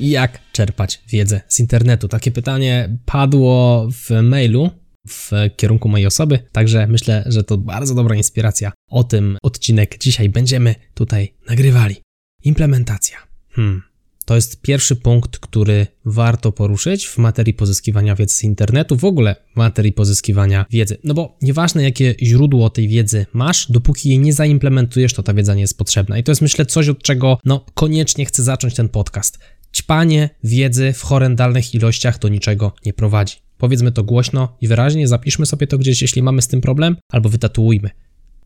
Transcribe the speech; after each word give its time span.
Jak 0.00 0.40
czerpać 0.52 1.02
wiedzę 1.08 1.40
z 1.48 1.60
internetu? 1.60 2.08
Takie 2.08 2.30
pytanie 2.30 2.98
padło 3.04 3.88
w 3.92 4.22
mailu 4.22 4.70
w 5.08 5.30
kierunku 5.56 5.88
mojej 5.88 6.06
osoby, 6.06 6.38
także 6.52 6.86
myślę, 6.86 7.24
że 7.26 7.44
to 7.44 7.58
bardzo 7.58 7.94
dobra 7.94 8.16
inspiracja. 8.16 8.72
O 8.90 9.04
tym 9.04 9.38
odcinek 9.42 9.98
dzisiaj 9.98 10.28
będziemy 10.28 10.74
tutaj 10.94 11.34
nagrywali. 11.48 11.96
Implementacja. 12.44 13.18
Hmm. 13.50 13.82
To 14.24 14.34
jest 14.34 14.60
pierwszy 14.60 14.96
punkt, 14.96 15.38
który 15.38 15.86
warto 16.04 16.52
poruszyć 16.52 17.06
w 17.06 17.18
materii 17.18 17.54
pozyskiwania 17.54 18.14
wiedzy 18.14 18.34
z 18.34 18.44
internetu, 18.44 18.96
w 18.96 19.04
ogóle 19.04 19.36
w 19.52 19.56
materii 19.56 19.92
pozyskiwania 19.92 20.66
wiedzy. 20.70 20.98
No 21.04 21.14
bo 21.14 21.38
nieważne 21.42 21.82
jakie 21.82 22.14
źródło 22.22 22.70
tej 22.70 22.88
wiedzy 22.88 23.26
masz, 23.32 23.72
dopóki 23.72 24.08
jej 24.08 24.18
nie 24.18 24.32
zaimplementujesz, 24.32 25.14
to 25.14 25.22
ta 25.22 25.34
wiedza 25.34 25.54
nie 25.54 25.60
jest 25.60 25.78
potrzebna. 25.78 26.18
I 26.18 26.24
to 26.24 26.32
jest 26.32 26.42
myślę 26.42 26.66
coś, 26.66 26.88
od 26.88 27.02
czego 27.02 27.38
no 27.44 27.66
koniecznie 27.74 28.24
chcę 28.24 28.42
zacząć 28.42 28.74
ten 28.74 28.88
podcast. 28.88 29.38
Ćpanie 29.76 30.30
wiedzy 30.44 30.92
w 30.92 31.02
horrendalnych 31.02 31.74
ilościach 31.74 32.18
do 32.18 32.28
niczego 32.28 32.72
nie 32.86 32.92
prowadzi. 32.92 33.36
Powiedzmy 33.58 33.92
to 33.92 34.04
głośno 34.04 34.56
i 34.60 34.68
wyraźnie, 34.68 35.08
zapiszmy 35.08 35.46
sobie 35.46 35.66
to 35.66 35.78
gdzieś, 35.78 36.02
jeśli 36.02 36.22
mamy 36.22 36.42
z 36.42 36.48
tym 36.48 36.60
problem, 36.60 36.96
albo 37.12 37.28
wytatuujmy. 37.28 37.90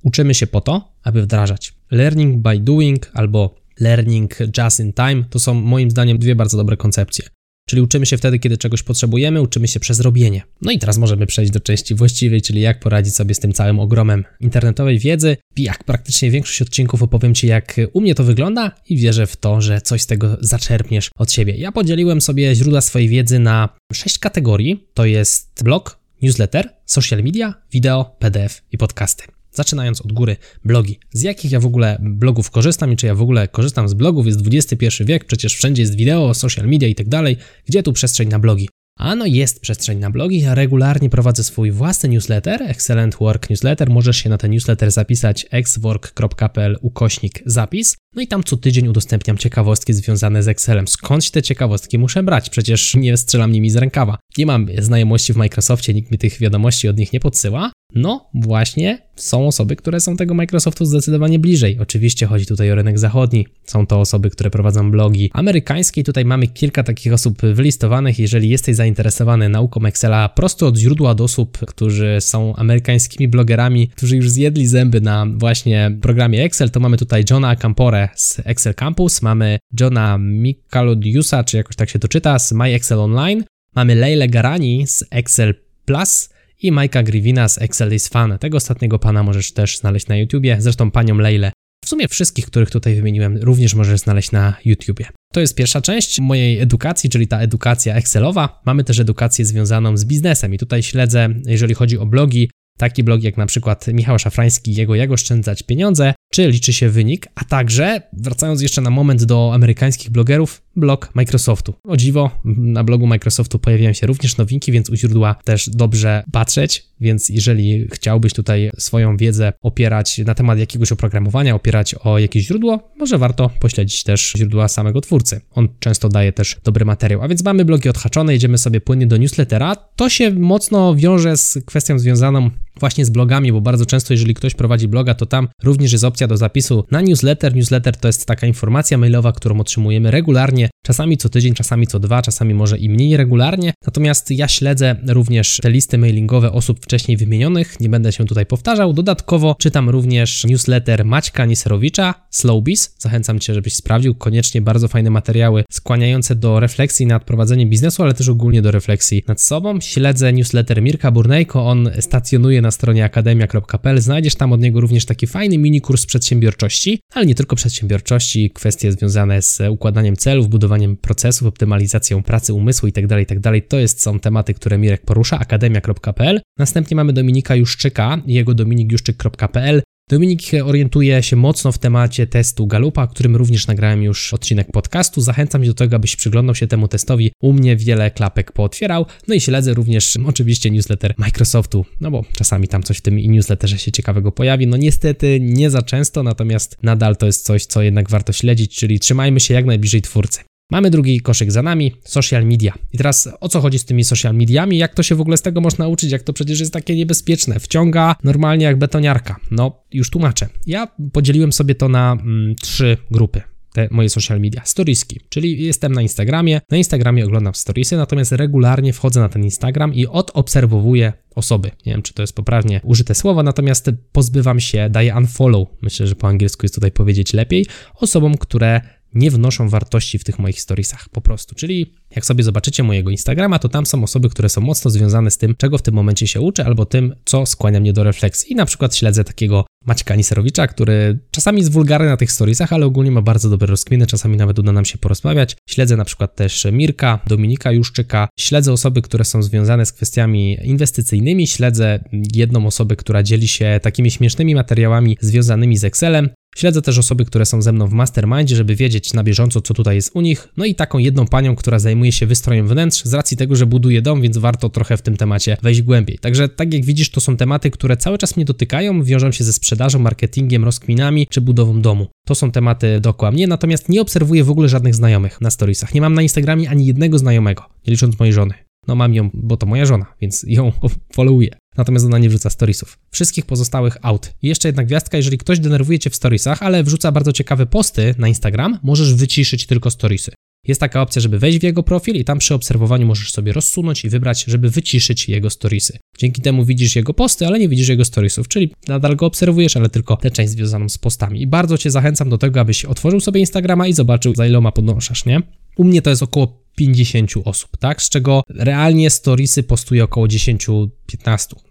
Uczymy 0.03 0.34
się 0.34 0.47
po 0.47 0.61
to, 0.61 0.92
aby 1.03 1.23
wdrażać. 1.23 1.75
Learning 1.91 2.42
by 2.42 2.58
doing 2.58 3.11
albo 3.14 3.55
learning 3.81 4.39
just 4.58 4.81
in 4.81 4.92
time 4.92 5.25
to 5.31 5.39
są 5.39 5.55
moim 5.55 5.91
zdaniem 5.91 6.19
dwie 6.19 6.34
bardzo 6.34 6.56
dobre 6.56 6.77
koncepcje. 6.77 7.28
Czyli 7.71 7.83
uczymy 7.83 8.07
się 8.07 8.19
wtedy, 8.19 8.39
kiedy 8.39 8.57
czegoś 8.57 8.83
potrzebujemy, 8.83 9.43
uczymy 9.43 9.69
się 9.69 9.81
przez 9.81 10.01
robienie. 10.01 10.43
No 10.63 10.73
i 10.73 10.79
teraz 10.79 10.99
możemy 10.99 11.27
przejść 11.27 11.53
do 11.53 11.61
części 11.61 11.95
właściwej, 11.95 12.43
czyli 12.43 12.61
jak 12.61 12.81
poradzić 12.81 13.15
sobie 13.15 13.35
z 13.35 13.39
tym 13.39 13.53
całym 13.53 13.79
ogromem 13.79 14.25
internetowej 14.41 14.99
wiedzy. 14.99 15.37
Jak 15.57 15.85
praktycznie 15.85 16.31
większość 16.31 16.63
odcinków 16.63 17.03
opowiem 17.03 17.35
Ci, 17.35 17.47
jak 17.47 17.77
u 17.93 18.01
mnie 18.01 18.15
to 18.15 18.25
wygląda 18.25 18.73
i 18.89 18.97
wierzę 18.97 19.27
w 19.27 19.37
to, 19.37 19.61
że 19.61 19.81
coś 19.81 20.03
z 20.03 20.07
tego 20.07 20.37
zaczerpniesz 20.41 21.11
od 21.17 21.33
siebie. 21.33 21.55
Ja 21.57 21.73
podzieliłem 21.73 22.21
sobie 22.21 22.55
źródła 22.55 22.81
swojej 22.81 23.09
wiedzy 23.09 23.39
na 23.39 23.69
sześć 23.93 24.19
kategorii. 24.19 24.87
To 24.95 25.05
jest 25.05 25.65
blog, 25.65 25.98
newsletter, 26.23 26.69
social 26.87 27.23
media, 27.23 27.55
wideo, 27.73 28.17
PDF 28.19 28.63
i 28.73 28.79
podcasty. 28.79 29.39
Zaczynając 29.53 30.01
od 30.01 30.12
góry, 30.12 30.37
blogi. 30.65 30.98
Z 31.12 31.23
jakich 31.23 31.53
ja 31.53 31.61
w 31.61 31.67
ogóle 31.67 31.98
blogów 32.01 32.51
korzystam 32.51 32.93
i 32.93 32.97
czy 32.97 33.06
ja 33.06 33.15
w 33.15 33.23
ogóle 33.23 33.48
korzystam 33.48 33.89
z 33.89 33.95
blogów? 33.95 34.27
Jest 34.27 34.41
XXI 34.47 35.05
wiek, 35.05 35.25
przecież 35.25 35.55
wszędzie 35.55 35.83
jest 35.83 35.95
wideo, 35.95 36.34
social 36.34 36.67
media 36.67 36.89
i 36.89 36.95
tak 36.95 37.09
dalej. 37.09 37.37
Gdzie 37.67 37.83
tu 37.83 37.92
przestrzeń 37.92 38.29
na 38.29 38.39
blogi? 38.39 38.69
Ano 39.01 39.27
jest 39.27 39.61
przestrzeń 39.61 39.98
na 39.98 40.11
blogi, 40.11 40.41
ja 40.41 40.55
regularnie 40.55 41.11
prowadzę 41.11 41.45
swój 41.45 41.70
własny 41.70 42.09
newsletter, 42.09 42.62
Excellent 42.62 43.17
Work 43.17 43.51
Newsletter. 43.51 43.91
Możesz 43.91 44.17
się 44.17 44.31
na 44.31 44.39
ten 44.39 44.51
newsletter 44.51 44.91
zapisać 44.91 45.47
xwork.pl 45.51 46.79
ukośnik 46.83 47.42
zapis. 47.47 47.97
No 48.17 48.23
i 48.23 48.27
tam 48.27 48.45
co 48.45 48.57
tydzień 48.57 48.89
udostępniam 48.89 49.39
ciekawostki 49.39 49.92
związane 49.92 50.42
z 50.42 50.48
Excelem. 50.48 50.89
Skąd 50.89 51.25
się 51.25 51.31
te 51.31 51.42
ciekawostki 51.42 51.98
muszę 51.98 52.23
brać? 52.23 52.51
Przecież 52.51 52.95
nie 52.95 53.17
strzelam 53.17 53.53
nimi 53.53 53.70
z 53.70 53.77
rękawa. 53.77 54.19
Nie 54.39 54.47
mam 54.47 54.67
znajomości 54.79 55.33
w 55.33 55.37
Microsoftie, 55.37 55.95
nikt 55.95 56.11
mi 56.11 56.19
tych 56.19 56.39
wiadomości 56.39 56.89
od 56.89 56.97
nich 56.97 57.12
nie 57.12 57.20
podsyła. 57.20 57.73
No, 57.94 58.30
właśnie 58.34 58.98
są 59.16 59.46
osoby, 59.46 59.77
które 59.77 60.00
są 60.00 60.16
tego 60.16 60.34
Microsoftu 60.34 60.84
zdecydowanie 60.84 61.38
bliżej. 61.38 61.78
Oczywiście 61.80 62.27
chodzi 62.27 62.46
tutaj 62.46 62.73
o 62.73 62.74
rynek 62.74 62.98
zachodni. 62.98 63.46
Są 63.64 63.86
to 63.86 64.01
osoby, 64.01 64.30
które 64.30 64.51
prowadzą 64.51 64.90
blogi 64.90 65.30
amerykańskie. 65.33 66.05
Tutaj 66.05 66.24
mamy 66.24 66.46
kilka 66.46 66.83
takich 66.83 67.12
osób 67.12 67.42
wylistowanych. 67.42 68.18
Jeżeli 68.18 68.48
jesteś 68.48 68.77
zainteresowany 68.77 69.48
nauką 69.48 69.84
Excela 69.86 70.29
prosto 70.29 70.67
od 70.67 70.77
źródła 70.77 71.11
od 71.11 71.20
osób, 71.20 71.58
którzy 71.58 72.17
są 72.20 72.56
amerykańskimi 72.56 73.29
blogerami, 73.29 73.89
którzy 73.89 74.17
już 74.17 74.30
zjedli 74.30 74.67
zęby 74.67 75.00
na 75.00 75.27
właśnie 75.36 75.98
programie 76.02 76.45
Excel, 76.45 76.70
to 76.70 76.80
mamy 76.80 76.96
tutaj 76.96 77.24
Johna 77.30 77.56
Campore 77.56 78.08
z 78.14 78.40
Excel 78.45 78.74
Campus, 78.74 79.23
mamy 79.23 79.58
Johna 79.80 80.18
Michalodiusa, 80.18 81.45
czy 81.45 81.56
jakoś 81.56 81.77
tak 81.77 81.90
się 81.90 81.98
to 81.98 82.08
czyta, 82.08 82.39
z 82.39 82.52
My 82.52 82.74
Excel 82.74 83.00
Online, 83.00 83.45
mamy 83.74 83.95
Leile 83.95 84.29
Garani 84.29 84.86
z 84.86 85.05
Excel 85.11 85.55
Plus, 85.84 86.29
i 86.63 86.73
Majka 86.73 87.03
Grivina 87.03 87.48
z 87.48 87.59
Excel 87.59 87.95
is 87.95 88.09
Fun. 88.09 88.39
Tego 88.39 88.57
ostatniego 88.57 88.98
pana 88.98 89.23
możesz 89.23 89.53
też 89.53 89.79
znaleźć 89.79 90.07
na 90.07 90.17
YouTubie, 90.17 90.57
zresztą 90.61 90.91
panią 90.91 91.19
Leilę. 91.19 91.53
W 91.85 91.89
sumie 91.89 92.09
wszystkich, 92.09 92.47
których 92.47 92.71
tutaj 92.71 92.95
wymieniłem, 92.95 93.37
również 93.37 93.75
możesz 93.75 94.01
znaleźć 94.01 94.33
na 94.33 94.57
YouTubie. 94.65 95.07
To 95.33 95.41
jest 95.41 95.55
pierwsza 95.55 95.81
część 95.81 96.21
mojej 96.21 96.61
edukacji, 96.61 97.11
czyli 97.11 97.27
ta 97.27 97.41
edukacja 97.41 97.95
Excelowa. 97.95 98.63
Mamy 98.67 98.85
też 98.85 98.98
edukację 98.98 99.45
związaną 99.45 99.97
z 99.97 100.05
biznesem 100.05 100.55
i 100.55 100.59
tutaj 100.59 100.83
śledzę, 100.83 101.29
jeżeli 101.47 101.75
chodzi 101.75 101.98
o 101.98 102.07
blogi, 102.07 102.51
taki 102.79 103.05
blog 103.05 103.23
jak 103.23 103.37
na 103.37 103.47
przykład 103.47 103.87
Michał 103.87 104.19
Szafrański, 104.19 104.75
jego 104.75 104.95
Jak 104.95 105.11
oszczędzać 105.11 105.63
pieniądze, 105.63 106.15
czy 106.33 106.51
liczy 106.51 106.73
się 106.73 106.89
wynik, 106.89 107.27
a 107.35 107.45
także, 107.45 108.03
wracając 108.13 108.63
jeszcze 108.63 108.81
na 108.81 108.91
moment 108.91 109.25
do 109.25 109.51
amerykańskich 109.55 110.11
blogerów, 110.11 110.63
blog 110.77 111.11
Microsoftu. 111.14 111.75
O 111.85 111.97
dziwo, 111.97 112.31
na 112.45 112.85
blogu 112.85 113.07
Microsoftu 113.07 113.58
pojawiają 113.58 113.92
się 113.92 114.07
również 114.07 114.36
nowinki, 114.36 114.73
więc 114.73 114.91
u 114.91 114.97
źródła 114.97 115.35
też 115.45 115.70
dobrze 115.70 116.25
patrzeć, 116.33 116.86
więc 117.01 117.29
jeżeli 117.29 117.89
chciałbyś 117.92 118.33
tutaj 118.33 118.70
swoją 118.79 119.17
wiedzę 119.17 119.53
opierać 119.63 120.19
na 120.19 120.35
temat 120.35 120.59
jakiegoś 120.59 120.92
oprogramowania, 120.92 121.55
opierać 121.55 121.95
o 121.95 122.19
jakieś 122.19 122.47
źródło, 122.47 122.92
może 122.98 123.19
warto 123.19 123.51
pośledzić 123.61 124.05
też 124.05 124.33
źródła 124.36 124.69
samego 124.69 125.01
twórcy. 125.01 125.41
On 125.51 125.69
często 125.79 126.09
daje 126.09 126.33
też 126.33 126.57
dobry 126.64 126.85
materiał. 126.85 127.23
A 127.23 127.29
więc 127.29 127.45
mamy 127.45 127.64
blogi 127.64 127.89
odhaczone, 127.89 128.32
jedziemy 128.32 128.59
sobie 128.59 128.81
płynnie 128.81 129.06
do 129.06 129.17
newslettera. 129.17 129.76
To 129.97 130.09
się 130.09 130.31
mocno 130.31 130.94
wiąże 130.94 131.37
z 131.37 131.59
kwestią 131.67 131.99
związaną 131.99 132.50
właśnie 132.81 133.05
z 133.05 133.11
blogami, 133.11 133.53
bo 133.53 133.61
bardzo 133.61 133.87
często 133.87 134.14
jeżeli 134.14 134.35
ktoś 134.35 134.55
prowadzi 134.55 134.88
bloga, 134.88 135.14
to 135.14 135.26
tam 135.26 135.49
również 135.62 135.93
jest 135.93 136.05
opcja 136.05 136.26
do 136.26 136.37
zapisu 136.37 136.85
na 136.91 137.00
newsletter. 137.00 137.56
Newsletter 137.56 137.97
to 137.97 138.09
jest 138.09 138.26
taka 138.26 138.47
informacja 138.47 138.99
mailowa, 138.99 139.32
którą 139.32 139.61
otrzymujemy 139.61 140.11
regularnie, 140.11 140.69
czasami 140.82 141.17
co 141.17 141.29
tydzień, 141.29 141.55
czasami 141.55 141.87
co 141.87 141.99
dwa, 141.99 142.23
czasami 142.23 142.55
może 142.55 142.79
i 142.79 142.91
mniej 142.91 143.17
regularnie. 143.17 143.73
Natomiast 143.87 144.31
ja 144.31 144.49
śledzę 144.49 144.97
również 145.06 145.58
te 145.62 145.70
listy 145.70 145.99
mailingowe 145.99 146.53
osób 146.53 146.81
wcześniej 146.81 147.17
wymienionych, 147.17 147.81
nie 147.81 147.88
będę 147.88 148.12
się 148.12 148.25
tutaj 148.25 148.47
powtarzał. 148.47 148.93
Dodatkowo 148.93 149.56
czytam 149.59 149.91
również 149.91 150.44
newsletter 150.44 151.05
Maćka 151.05 151.47
Niserowicza, 151.47 152.14
Slowbiz. 152.31 152.94
Zachęcam 152.99 153.38
Cię, 153.38 153.55
żebyś 153.55 153.75
sprawdził. 153.75 154.14
Koniecznie 154.14 154.62
bardzo 154.62 154.88
fajne 154.88 155.11
materiały 155.11 155.64
skłaniające 155.70 156.35
do 156.35 156.61
refleksji 156.61 157.06
nad 157.06 157.25
prowadzeniem 157.25 157.69
biznesu, 157.69 158.03
ale 158.03 158.14
też 158.14 158.29
ogólnie 158.29 158.62
do 158.62 158.70
refleksji 158.70 159.25
nad 159.29 159.41
sobą. 159.43 159.81
Śledzę 159.81 160.32
newsletter 160.32 160.82
Mirka 160.82 161.11
Burnejko, 161.11 161.67
on 161.67 161.91
stacjonuje 162.00 162.62
na 162.62 162.70
stronie 162.70 163.05
akademia.pl. 163.05 164.00
Znajdziesz 164.00 164.35
tam 164.35 164.53
od 164.53 164.61
niego 164.61 164.81
również 164.81 165.05
taki 165.05 165.26
fajny 165.26 165.59
mini 165.59 165.81
kurs 165.81 166.06
przedsiębiorczości, 166.06 167.00
ale 167.14 167.26
nie 167.26 167.35
tylko 167.35 167.56
przedsiębiorczości, 167.56 168.50
kwestie 168.50 168.93
związane 168.93 169.43
z 169.43 169.59
układaniem 169.70 170.17
celów, 170.17 170.50
budowaniem 170.50 170.96
procesów, 170.96 171.49
optymalizacją 171.49 172.22
pracy 172.22 172.55
umysłu 172.55 172.87
itd., 172.87 173.08
tak 173.08 173.19
itd. 173.19 173.61
Tak 173.61 173.69
to 173.69 173.78
jest, 173.78 174.02
są 174.02 174.20
tematy, 174.20 174.55
które 174.55 174.78
Mirek 174.78 175.05
porusza, 175.05 175.38
akademia.pl. 175.38 176.40
Następnie 176.58 176.96
mamy 176.96 177.12
Dominika 177.12 177.56
Juszczyka 177.56 178.22
jego 178.26 178.55
dominikjuszczyk.pl. 178.55 179.82
Dominik 180.11 180.43
orientuje 180.65 181.23
się 181.23 181.37
mocno 181.37 181.73
w 181.73 181.79
temacie 181.79 182.26
testu 182.26 182.67
Galupa, 182.67 183.06
którym 183.06 183.37
również 183.37 183.67
nagrałem 183.67 184.03
już 184.03 184.35
odcinek 184.35 184.73
podcastu. 184.73 185.21
Zachęcam 185.21 185.65
do 185.65 185.75
tego, 185.75 185.97
abyś 185.97 186.17
przyglądał 186.17 186.55
się 186.55 186.67
temu 186.67 186.88
testowi. 186.88 187.32
U 187.43 187.53
mnie 187.53 187.76
wiele 187.76 188.11
klapek 188.11 188.53
pootwierał. 188.53 189.06
No 189.29 189.35
i 189.35 189.41
śledzę 189.41 189.75
również 189.75 190.17
oczywiście 190.26 190.71
newsletter 190.71 191.15
Microsoftu, 191.19 191.87
no 192.01 192.11
bo 192.11 192.25
czasami 192.37 192.69
tam 192.69 192.83
coś 192.83 192.99
w 192.99 193.01
tym 193.01 193.17
newsletterze 193.17 193.79
się 193.79 193.93
ciekawego 193.93 194.33
pojawi. 194.33 194.67
No 194.67 194.77
niestety 194.77 195.39
nie 195.41 195.71
za 195.71 195.83
często, 195.83 196.23
natomiast 196.23 196.77
nadal 196.83 197.17
to 197.17 197.27
jest 197.27 197.45
coś, 197.45 197.67
co 197.67 197.83
jednak 197.83 198.11
warto 198.11 198.33
śledzić, 198.33 198.77
czyli 198.77 199.01
trzymajmy 199.01 199.41
się 199.41 199.55
jak 199.55 199.65
najbliżej 199.65 200.03
twórcy. 200.03 200.41
Mamy 200.70 200.90
drugi 200.90 201.20
koszyk 201.20 201.52
za 201.52 201.62
nami, 201.62 201.94
social 202.05 202.46
media. 202.46 202.75
I 202.93 202.99
teraz 202.99 203.28
o 203.40 203.49
co 203.49 203.61
chodzi 203.61 203.78
z 203.78 203.84
tymi 203.84 204.05
social 204.05 204.34
mediami? 204.34 204.78
Jak 204.78 204.94
to 204.94 205.02
się 205.02 205.14
w 205.14 205.20
ogóle 205.20 205.37
z 205.37 205.43
tego 205.43 205.61
można 205.61 205.84
nauczyć? 205.84 206.12
Jak 206.12 206.22
to 206.22 206.32
przecież 206.32 206.61
jest 206.61 206.72
takie 206.72 206.96
niebezpieczne? 206.96 207.61
Wciąga 207.61 208.17
normalnie 208.25 208.64
jak 208.64 208.78
betoniarka. 208.78 209.37
No, 209.50 209.82
już 209.93 210.11
tłumaczę. 210.11 210.49
Ja 210.67 210.88
podzieliłem 211.12 211.52
sobie 211.52 211.75
to 211.75 211.88
na 211.88 212.12
mm, 212.12 212.55
trzy 212.56 212.96
grupy 213.11 213.43
te 213.72 213.88
moje 213.90 214.08
social 214.08 214.40
media. 214.40 214.62
Storieski, 214.64 215.20
czyli 215.28 215.64
jestem 215.64 215.93
na 215.93 216.02
Instagramie. 216.02 216.61
Na 216.70 216.76
Instagramie 216.76 217.25
oglądam 217.25 217.55
storiesy, 217.55 217.96
natomiast 217.96 218.32
regularnie 218.32 218.93
wchodzę 218.93 219.20
na 219.20 219.28
ten 219.28 219.44
Instagram 219.44 219.94
i 219.94 220.06
odobserwowuję 220.06 221.12
osoby. 221.34 221.70
Nie 221.87 221.93
wiem, 221.93 222.02
czy 222.02 222.14
to 222.14 222.22
jest 222.22 222.37
poprawnie 222.37 222.81
użyte 222.84 223.14
słowo, 223.14 223.43
natomiast 223.43 223.90
pozbywam 224.12 224.61
się, 224.61 224.88
daję 224.90 225.14
unfollow, 225.17 225.69
myślę, 225.82 226.06
że 226.06 226.14
po 226.14 226.28
angielsku 226.28 226.64
jest 226.64 226.75
tutaj 226.75 226.93
powiedzieć 226.93 227.32
lepiej, 227.32 227.67
osobom, 227.94 228.38
które 228.38 228.81
nie 229.15 229.31
wnoszą 229.31 229.69
wartości 229.69 230.19
w 230.19 230.25
tych 230.25 230.39
moich 230.39 230.61
storiesach, 230.61 231.09
po 231.09 231.21
prostu. 231.21 231.55
Czyli 231.55 231.95
jak 232.17 232.27
sobie 232.27 232.45
zobaczycie 232.45 232.83
mojego 232.83 233.11
Instagrama, 233.11 233.59
to 233.59 233.69
tam 233.69 233.87
są 233.87 234.05
osoby, 234.05 234.29
które 234.29 234.49
są 234.49 234.61
mocno 234.61 234.91
związane 234.91 235.31
z 235.31 235.39
tym, 235.39 235.55
czego 235.59 235.79
w 235.79 235.83
tym 235.83 235.95
momencie 235.95 236.27
się 236.27 236.41
uczę, 236.41 236.65
albo 236.65 236.87
tym, 236.87 237.15
co 237.25 237.47
skłania 237.47 237.81
mnie 237.81 237.93
do 237.93 238.05
refleksji. 238.05 238.53
I 238.53 238.55
na 238.57 238.67
przykład 238.67 238.97
śledzę 238.97 239.25
takiego 239.25 239.65
Maćka 239.87 240.17
Niserowicza, 240.17 240.67
który 240.67 241.19
czasami 241.31 241.59
jest 241.59 241.73
wulgarny 241.73 242.07
na 242.07 242.17
tych 242.17 242.33
storiesach, 242.33 242.73
ale 242.73 242.87
ogólnie 242.87 243.11
ma 243.11 243.23
bardzo 243.23 243.51
dobre 243.51 243.67
rozkminy, 243.67 244.07
czasami 244.07 244.37
nawet 244.37 244.59
uda 244.59 244.73
nam 244.73 244.85
się 244.85 244.99
porozmawiać. 244.99 245.56
Śledzę 245.69 245.97
na 245.97 246.05
przykład 246.05 246.37
też 246.37 246.67
Mirka, 246.73 247.19
Dominika 247.27 247.73
Juszczyka, 247.73 248.29
śledzę 248.39 248.73
osoby, 248.73 249.03
które 249.03 249.25
są 249.25 249.43
związane 249.43 249.87
z 249.87 249.93
kwestiami 249.93 250.59
inwestycyjnymi, 250.63 251.47
śledzę 251.47 252.05
jedną 252.35 252.67
osobę, 252.67 252.97
która 252.97 253.23
dzieli 253.23 253.49
się 253.49 253.81
takimi 253.83 254.11
śmiesznymi 254.11 254.55
materiałami 254.55 255.17
związanymi 255.21 255.77
z 255.77 255.85
Excelem. 255.85 256.31
Śledzę 256.56 256.82
też 256.82 256.99
osoby, 256.99 257.25
które 257.25 257.47
są 257.47 257.62
ze 257.62 257.73
mną 257.73 257.87
w 257.87 257.93
mastermindzie, 257.93 258.56
żeby 258.56 258.75
wiedzieć 258.75 259.14
na 259.14 259.25
bieżąco, 259.25 259.61
co 259.61 259.75
tutaj 259.75 259.97
jest 259.97 260.11
u 260.14 260.20
nich. 260.20 260.49
No 260.56 260.64
i 260.64 260.75
taką 260.75 260.99
jedną 260.99 261.26
panią, 261.26 261.56
która 261.56 261.79
zajmuje 261.79 262.12
się 262.12 262.26
wystrojem 262.26 262.69
wnętrz, 262.69 263.05
z 263.05 263.14
racji 263.14 263.37
tego, 263.37 263.56
że 263.56 263.67
buduje 263.67 264.02
dom, 264.02 264.23
więc 264.23 264.38
warto 264.38 264.69
trochę 264.69 264.97
w 264.97 265.02
tym 265.02 265.17
temacie 265.17 265.56
wejść 265.62 265.82
głębiej. 265.82 266.19
Także 266.19 266.49
tak 266.49 266.75
jak 266.75 266.85
widzisz, 266.85 267.11
to 267.11 267.20
są 267.20 267.37
tematy, 267.37 267.70
które 267.70 267.97
cały 267.97 268.19
czas 268.19 268.37
mnie 268.37 268.44
dotykają, 268.44 269.02
wiążą 269.02 269.32
się 269.32 269.44
ze 269.44 269.52
sprzedażą, 269.52 269.99
marketingiem, 269.99 270.64
rozkminami 270.64 271.26
czy 271.26 271.41
budową 271.41 271.82
domu. 271.82 272.06
To 272.26 272.35
są 272.35 272.50
tematy 272.50 273.00
dookoła 273.00 273.31
mnie, 273.32 273.46
natomiast 273.46 273.88
nie 273.88 274.00
obserwuję 274.00 274.44
w 274.44 274.50
ogóle 274.50 274.69
żadnych 274.69 274.94
znajomych 274.94 275.41
na 275.41 275.50
storiesach. 275.50 275.94
Nie 275.94 276.00
mam 276.00 276.14
na 276.14 276.23
Instagramie 276.23 276.70
ani 276.70 276.87
jednego 276.87 277.19
znajomego, 277.19 277.62
nie 277.87 277.91
licząc 277.91 278.19
mojej 278.19 278.32
żony. 278.32 278.55
No 278.88 278.94
mam 278.94 279.14
ją, 279.14 279.31
bo 279.35 279.56
to 279.56 279.67
moja 279.67 279.87
żona, 279.87 280.06
więc 280.20 280.44
ją 280.49 280.73
followuję. 281.17 281.50
Natomiast 281.81 282.06
ona 282.06 282.19
nie 282.19 282.29
wrzuca 282.29 282.50
storiesów. 282.50 282.99
Wszystkich 283.11 283.47
pozostałych 283.47 283.97
out. 284.03 284.35
I 284.43 284.49
jeszcze 284.49 284.69
jedna 284.69 284.85
gwiazdka, 284.85 285.17
jeżeli 285.17 285.38
ktoś 285.38 285.59
denerwuje 285.59 285.99
cię 285.99 286.11
w 286.11 286.17
storiesach, 286.17 286.62
ale 286.62 286.85
wrzuca 286.85 287.12
bardzo 287.12 287.32
ciekawe 287.32 287.67
posty 287.67 288.15
na 288.19 288.29
Instagram, 288.29 288.79
możesz 288.82 289.15
wyciszyć 289.15 289.67
tylko 289.67 289.91
storiesy. 289.91 290.32
Jest 290.67 290.81
taka 290.81 291.03
opcja, 291.03 291.23
żeby 291.23 291.38
wejść 291.38 291.59
w 291.59 291.62
jego 291.62 291.82
profil 291.82 292.17
i 292.17 292.25
tam 292.25 292.38
przy 292.38 292.55
obserwowaniu 292.55 293.06
możesz 293.06 293.32
sobie 293.32 293.53
rozsunąć 293.53 294.05
i 294.05 294.09
wybrać, 294.09 294.44
żeby 294.44 294.71
wyciszyć 294.71 295.29
jego 295.29 295.50
storiesy. 295.50 295.99
Dzięki 296.19 296.43
temu 296.43 296.65
widzisz 296.65 296.97
jego 296.97 297.15
posty, 297.15 297.47
ale 297.47 297.59
nie 297.59 297.69
widzisz 297.69 297.88
jego 297.88 298.05
storiesów, 298.05 298.49
czyli 298.49 298.75
nadal 298.88 299.17
go 299.17 299.27
obserwujesz, 299.27 299.77
ale 299.77 299.88
tylko 299.88 300.17
tę 300.17 300.31
część 300.31 300.53
związaną 300.53 300.88
z 300.88 300.99
postami. 300.99 301.43
I 301.43 301.47
bardzo 301.47 301.79
cię 301.79 301.91
zachęcam 301.91 302.31
do 302.31 302.38
tego, 302.38 302.61
abyś 302.61 302.85
otworzył 302.85 303.21
sobie 303.21 303.41
Instagrama 303.41 303.87
i 303.87 303.93
zobaczył, 303.93 304.35
za 304.35 304.47
iloma 304.47 304.73
podążasz, 304.73 305.25
nie? 305.25 305.43
U 305.81 305.85
mnie 305.85 306.03
to 306.03 306.11
jest 306.11 306.23
około 306.23 306.61
50 306.77 307.31
osób, 307.44 307.77
tak? 307.77 308.03
Z 308.03 308.09
czego 308.09 308.43
realnie 308.49 309.11
storiesy 309.11 309.62
postuje 309.62 310.05
około 310.05 310.27
10-15. 310.27 310.88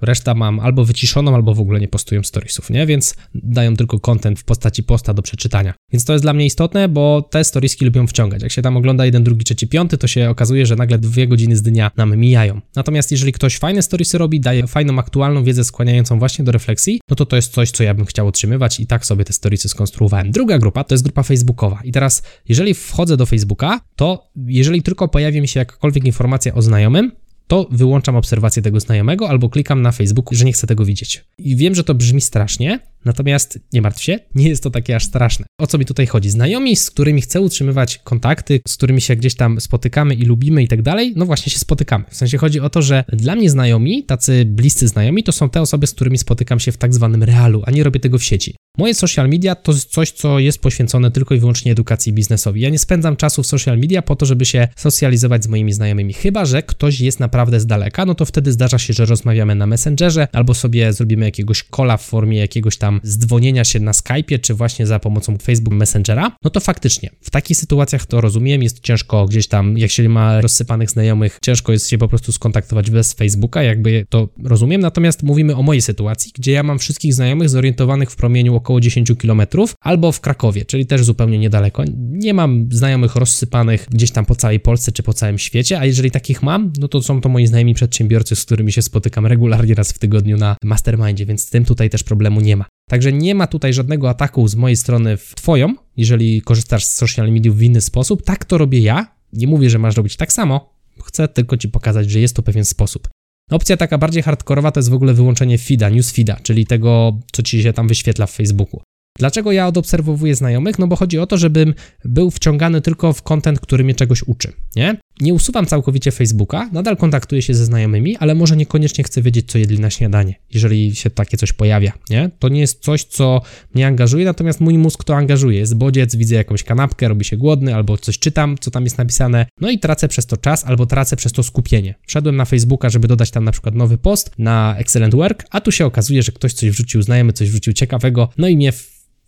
Reszta 0.02 0.34
mam 0.34 0.60
albo 0.60 0.86
wyciszoną, 0.86 1.36
albo 1.36 1.54
w 1.54 1.60
ogóle 1.60 1.80
nie 1.80 1.88
postują 1.88 2.24
storiesów, 2.24 2.70
nie? 2.70 2.86
Więc 2.86 3.16
dają 3.34 3.76
tylko 3.76 4.00
content 4.00 4.40
w 4.40 4.44
postaci 4.44 4.84
posta 4.84 5.14
do 5.14 5.22
przeczytania. 5.22 5.74
Więc 5.92 6.06
to 6.06 6.14
jest 6.14 6.26
dla 6.26 6.34
mnie 6.34 6.46
istotne, 6.46 6.90
bo 6.90 7.22
te 7.22 7.44
storieski 7.44 7.86
lubią 7.86 8.08
wciągać. 8.08 8.44
Jak 8.44 8.52
się 8.52 8.62
tam 8.62 8.78
ogląda 8.78 9.06
jeden, 9.06 9.24
drugi, 9.24 9.46
trzeci, 9.46 9.68
piąty, 9.68 9.98
to 9.98 10.08
się 10.08 10.30
okazuje, 10.30 10.66
że 10.66 10.76
nagle 10.76 10.98
dwie 10.98 11.28
godziny 11.28 11.56
z 11.56 11.62
dnia 11.62 11.92
nam 11.98 12.18
mijają. 12.18 12.62
Natomiast 12.76 13.12
jeżeli 13.12 13.32
ktoś 13.32 13.58
fajne 13.58 13.82
storiesy 13.82 14.18
robi, 14.18 14.40
daje 14.40 14.68
fajną, 14.68 15.00
aktualną 15.00 15.44
wiedzę 15.44 15.64
skłaniającą 15.64 16.20
właśnie 16.20 16.46
do 16.46 16.52
refleksji, 16.52 17.02
no 17.10 17.16
to 17.16 17.26
to 17.26 17.36
jest 17.36 17.54
coś, 17.54 17.72
co 17.72 17.84
ja 17.84 17.94
bym 17.94 18.06
chciał 18.06 18.28
otrzymywać 18.28 18.80
i 18.80 18.88
tak 18.88 19.06
sobie 19.06 19.26
te 19.26 19.34
storiesy 19.34 19.70
skonstruowałem. 19.70 20.32
Druga 20.32 20.60
grupa 20.60 20.84
to 20.84 20.94
jest 20.94 21.04
grupa 21.04 21.24
facebookowa. 21.24 21.80
I 21.84 21.92
teraz, 21.92 22.24
jeżeli 22.50 22.74
wchodzę 22.74 23.18
do 23.18 23.26
Facebooka, 23.26 23.82
to 24.00 24.30
jeżeli 24.46 24.82
tylko 24.82 25.08
pojawi 25.08 25.42
mi 25.42 25.48
się 25.48 25.60
jakakolwiek 25.60 26.06
informacja 26.06 26.54
o 26.54 26.62
znajomym, 26.62 27.12
to 27.48 27.68
wyłączam 27.72 28.16
obserwację 28.16 28.62
tego 28.62 28.80
znajomego 28.80 29.30
albo 29.30 29.50
klikam 29.50 29.82
na 29.82 29.92
Facebooku, 29.92 30.36
że 30.36 30.46
nie 30.46 30.54
chcę 30.54 30.68
tego 30.68 30.86
widzieć. 30.86 31.26
I 31.38 31.56
wiem, 31.56 31.76
że 31.76 31.84
to 31.84 31.96
brzmi 31.96 32.22
strasznie, 32.22 32.80
natomiast 33.06 33.60
nie 33.74 33.82
martw 33.82 34.04
się, 34.04 34.20
nie 34.36 34.50
jest 34.50 34.64
to 34.64 34.70
takie 34.70 34.96
aż 34.96 35.06
straszne. 35.06 35.46
O 35.60 35.68
co 35.68 35.78
mi 35.78 35.86
tutaj 35.86 36.08
chodzi? 36.08 36.30
Znajomi, 36.30 36.76
z 36.76 36.92
którymi 36.92 37.22
chcę 37.22 37.42
utrzymywać 37.42 37.98
kontakty, 37.98 38.62
z 38.68 38.78
którymi 38.78 39.02
się 39.02 39.16
gdzieś 39.16 39.36
tam 39.36 39.62
spotykamy 39.62 40.16
i 40.16 40.26
lubimy 40.26 40.64
i 40.64 40.68
tak 40.68 40.82
dalej, 40.82 41.14
no 41.16 41.26
właśnie 41.26 41.52
się 41.52 41.60
spotykamy. 41.60 42.06
W 42.10 42.16
sensie 42.16 42.38
chodzi 42.38 42.60
o 42.60 42.70
to, 42.70 42.82
że 42.82 43.04
dla 43.14 43.36
mnie 43.36 43.50
znajomi, 43.50 44.04
tacy 44.04 44.46
bliscy 44.46 44.88
znajomi, 44.88 45.24
to 45.24 45.32
są 45.32 45.50
te 45.50 45.62
osoby, 45.62 45.88
z 45.88 45.94
którymi 45.94 46.18
spotykam 46.18 46.60
się 46.60 46.72
w 46.72 46.78
tak 46.78 46.94
zwanym 46.94 47.24
realu, 47.24 47.64
a 47.66 47.72
nie 47.72 47.84
robię 47.84 48.00
tego 48.00 48.18
w 48.18 48.24
sieci. 48.24 48.56
Moje 48.78 48.94
social 48.94 49.30
media 49.30 49.56
to 49.56 49.74
coś, 49.74 50.12
co 50.12 50.40
jest 50.40 50.62
poświęcone 50.62 51.12
tylko 51.12 51.36
i 51.36 51.40
wyłącznie 51.40 51.72
edukacji 51.72 52.14
biznesowi. 52.14 52.62
Ja 52.62 52.70
nie 52.70 52.80
spędzam 52.80 53.16
czasu 53.16 53.44
w 53.44 53.48
social 53.48 53.78
media 53.78 54.02
po 54.02 54.16
to, 54.16 54.26
żeby 54.26 54.46
się 54.46 54.68
socjalizować 54.76 55.44
z 55.44 55.48
moimi 55.48 55.74
znajomymi. 55.74 56.14
Chyba, 56.14 56.46
że 56.46 56.64
ktoś 56.64 57.00
jest 57.00 57.20
naprawdę 57.20 57.60
z 57.60 57.66
daleka, 57.66 58.06
no 58.06 58.16
to 58.16 58.26
wtedy 58.26 58.52
zdarza 58.52 58.78
się, 58.78 58.94
że 58.94 59.06
rozmawiamy 59.06 59.56
na 59.56 59.68
Messengerze 59.68 60.28
albo 60.34 60.54
sobie 60.54 60.94
zrobimy 60.94 61.26
jakiegoś 61.26 61.64
kola 61.64 61.98
w 61.98 62.06
formie 62.06 62.38
jakiegoś 62.38 62.78
tam 62.78 62.89
zdzwonienia 63.04 63.64
się 63.64 63.80
na 63.80 63.92
Skype'ie, 63.92 64.42
czy 64.42 64.54
właśnie 64.54 64.88
za 64.88 65.00
pomocą 65.00 65.38
Facebook 65.38 65.74
Messengera. 65.74 66.32
No 66.44 66.50
to 66.50 66.60
faktycznie, 66.60 67.10
w 67.22 67.30
takich 67.30 67.58
sytuacjach 67.58 68.06
to 68.06 68.22
rozumiem, 68.22 68.64
jest 68.64 68.80
ciężko 68.80 69.26
gdzieś 69.26 69.48
tam, 69.48 69.78
jak 69.78 69.92
się 69.92 70.10
ma 70.10 70.42
rozsypanych 70.42 70.90
znajomych, 70.90 71.40
ciężko 71.44 71.72
jest 71.72 71.90
się 71.90 71.98
po 71.98 72.08
prostu 72.08 72.32
skontaktować 72.32 72.92
bez 72.92 73.14
Facebooka, 73.14 73.64
jakby 73.64 74.06
to 74.10 74.30
rozumiem. 74.44 74.82
Natomiast 74.82 75.24
mówimy 75.24 75.56
o 75.56 75.64
mojej 75.64 75.82
sytuacji, 75.82 76.32
gdzie 76.36 76.52
ja 76.52 76.64
mam 76.64 76.80
wszystkich 76.80 77.14
znajomych 77.14 77.50
zorientowanych 77.50 78.12
w 78.12 78.16
promieniu 78.16 78.56
około 78.56 78.82
10 78.82 79.12
km, 79.22 79.42
albo 79.82 80.12
w 80.12 80.22
Krakowie, 80.22 80.66
czyli 80.66 80.86
też 80.86 81.04
zupełnie 81.04 81.40
niedaleko. 81.40 81.84
Nie 81.98 82.34
mam 82.34 82.68
znajomych 82.72 83.16
rozsypanych 83.16 83.88
gdzieś 83.92 84.12
tam 84.12 84.26
po 84.26 84.36
całej 84.36 84.60
Polsce 84.60 84.92
czy 84.92 85.04
po 85.04 85.14
całym 85.14 85.38
świecie, 85.38 85.80
a 85.80 85.86
jeżeli 85.86 86.12
takich 86.12 86.44
mam, 86.44 86.74
no 86.80 86.88
to 86.88 87.02
są 87.02 87.22
to 87.22 87.30
moi 87.30 87.48
znajomi 87.48 87.74
przedsiębiorcy, 87.74 88.36
z 88.36 88.46
którymi 88.46 88.72
się 88.72 88.82
spotykam 88.82 89.26
regularnie 89.26 89.76
raz 89.76 89.92
w 89.92 90.00
tygodniu 90.00 90.38
na 90.38 90.56
mastermindzie, 90.64 91.26
więc 91.26 91.42
z 91.42 91.50
tym 91.50 91.66
tutaj 91.66 91.90
też 91.90 92.04
problemu 92.04 92.42
nie 92.42 92.58
ma. 92.58 92.66
Także 92.90 93.14
nie 93.14 93.36
ma 93.36 93.48
tutaj 93.48 93.74
żadnego 93.74 94.10
ataku 94.10 94.48
z 94.48 94.56
mojej 94.56 94.76
strony 94.76 95.18
w 95.18 95.36
Twoją, 95.36 95.76
jeżeli 95.98 96.42
korzystasz 96.42 96.86
z 96.86 96.96
social 96.96 97.32
mediów 97.32 97.58
w 97.58 97.62
inny 97.62 97.82
sposób. 97.82 98.24
Tak 98.24 98.46
to 98.46 98.58
robię 98.58 98.80
ja. 98.80 99.16
Nie 99.34 99.48
mówię, 99.48 99.70
że 99.70 99.80
masz 99.80 99.98
robić 99.98 100.16
tak 100.16 100.34
samo. 100.34 100.74
Chcę 101.04 101.28
tylko 101.28 101.58
Ci 101.58 101.70
pokazać, 101.70 102.12
że 102.12 102.20
jest 102.20 102.36
to 102.36 102.42
pewien 102.42 102.66
sposób. 102.66 103.08
Opcja 103.52 103.78
taka 103.78 103.98
bardziej 103.98 104.24
hardkorowa 104.24 104.72
to 104.72 104.80
jest 104.80 104.90
w 104.90 104.94
ogóle 104.94 105.14
wyłączenie 105.14 105.58
feeda, 105.58 105.90
newsfeeda, 105.90 106.36
czyli 106.44 106.66
tego, 106.66 107.20
co 107.32 107.44
ci 107.44 107.64
się 107.64 107.74
tam 107.74 107.88
wyświetla 107.88 108.26
w 108.28 108.32
Facebooku. 108.32 108.82
Dlaczego 109.20 109.52
ja 109.52 109.68
odobserwowuję 109.68 110.36
znajomych? 110.36 110.80
No 110.80 110.88
bo 110.88 110.96
chodzi 110.96 111.20
o 111.20 111.28
to, 111.28 111.38
żebym 111.38 111.74
był 112.06 112.32
wciągany 112.32 112.82
tylko 112.82 113.14
w 113.14 113.22
content, 113.22 113.60
który 113.60 113.84
mnie 113.84 113.96
czegoś 113.96 114.24
uczy, 114.24 114.54
nie? 114.76 114.98
Nie 115.22 115.34
usuwam 115.34 115.66
całkowicie 115.66 116.12
Facebooka, 116.12 116.70
nadal 116.72 116.98
kontaktuję 116.98 117.42
się 117.42 117.54
ze 117.54 117.66
znajomymi, 117.66 118.18
ale 118.18 118.36
może 118.36 118.58
niekoniecznie 118.58 119.04
chcę 119.04 119.22
wiedzieć, 119.22 119.52
co 119.52 119.58
jedli 119.58 119.80
na 119.80 119.90
śniadanie, 119.90 120.36
jeżeli 120.54 120.96
się 120.96 121.10
takie 121.10 121.38
coś 121.38 121.54
pojawia, 121.54 121.92
nie? 122.10 122.30
To 122.40 122.50
nie 122.50 122.60
jest 122.60 122.84
coś, 122.84 123.04
co 123.04 123.42
mnie 123.74 123.88
angażuje, 123.88 124.26
natomiast 124.26 124.60
mój 124.60 124.78
mózg 124.78 125.04
to 125.04 125.16
angażuje. 125.16 125.60
Jest 125.60 125.76
bodziec, 125.76 126.16
widzę 126.16 126.36
jakąś 126.36 126.64
kanapkę, 126.64 127.08
robi 127.08 127.26
się 127.26 127.38
głodny, 127.38 127.76
albo 127.76 127.98
coś 127.98 128.20
czytam, 128.20 128.56
co 128.60 128.72
tam 128.72 128.84
jest 128.84 128.98
napisane, 128.98 129.46
no 129.62 129.70
i 129.70 129.80
tracę 129.80 130.08
przez 130.08 130.26
to 130.26 130.38
czas, 130.38 130.66
albo 130.66 130.86
tracę 130.86 131.16
przez 131.16 131.32
to 131.32 131.44
skupienie. 131.44 131.96
Wszedłem 132.08 132.36
na 132.36 132.46
Facebooka, 132.46 132.90
żeby 132.90 133.08
dodać 133.08 133.32
tam 133.32 133.44
na 133.44 133.52
przykład 133.52 133.76
nowy 133.76 133.98
post 133.98 134.32
na 134.38 134.76
Excellent 134.78 135.16
Work, 135.16 135.46
a 135.50 135.62
tu 135.62 135.72
się 135.72 135.86
okazuje, 135.86 136.24
że 136.24 136.32
ktoś 136.32 136.54
coś 136.54 136.70
wrzucił, 136.70 137.02
znajomy 137.02 137.34
coś 137.34 137.50
wrzucił 137.50 137.74
ciekawego, 137.74 138.30
no 138.38 138.48
i 138.48 138.56
mnie 138.56 138.74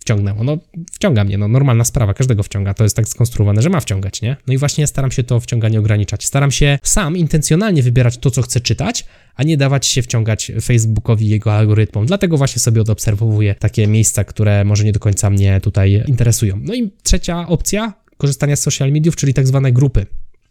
wciągnęło. 0.02 0.44
No, 0.44 0.58
wciąga 0.92 1.24
mnie, 1.24 1.38
no, 1.38 1.48
normalna 1.48 1.84
sprawa, 1.84 2.14
każdego 2.14 2.42
wciąga. 2.42 2.74
To 2.74 2.82
jest 2.84 2.96
tak 2.96 3.08
skonstruowane, 3.08 3.62
że 3.62 3.70
ma 3.70 3.80
wciągać, 3.80 4.22
nie? 4.22 4.36
No 4.46 4.54
i 4.54 4.58
właśnie 4.58 4.86
staram 4.86 5.10
się 5.10 5.22
to 5.22 5.40
wciąganie 5.40 5.78
ograniczać. 5.78 6.24
Staram 6.24 6.50
się 6.50 6.78
sam 6.82 7.16
intencjonalnie 7.16 7.82
wybierać 7.82 8.18
to, 8.18 8.30
co 8.30 8.42
chcę 8.42 8.60
czytać, 8.60 9.04
a 9.34 9.42
nie 9.42 9.56
dawać 9.56 9.86
się 9.86 10.02
wciągać 10.02 10.52
Facebookowi 10.62 11.28
jego 11.28 11.54
algorytmom. 11.54 12.06
Dlatego 12.06 12.36
właśnie 12.36 12.60
sobie 12.60 12.80
odobserwuję 12.80 13.54
takie 13.54 13.86
miejsca, 13.86 14.24
które 14.24 14.64
może 14.64 14.84
nie 14.84 14.92
do 14.92 15.00
końca 15.00 15.30
mnie 15.30 15.60
tutaj 15.60 16.04
interesują. 16.06 16.60
No 16.62 16.74
i 16.74 16.90
trzecia 17.02 17.48
opcja 17.48 17.92
korzystania 18.16 18.56
z 18.56 18.60
social 18.60 18.92
mediów, 18.92 19.16
czyli 19.16 19.34
tak 19.34 19.46
zwane 19.46 19.72
grupy. 19.72 20.06